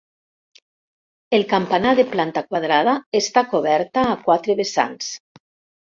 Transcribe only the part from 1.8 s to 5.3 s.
de planta quadrada està coberta a quatre vessants.